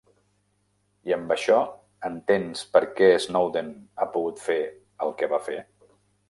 [1.09, 1.57] I amb això
[2.09, 3.71] entens per què Snowden
[4.05, 4.57] ha pogut fer
[5.07, 5.61] el que va fer?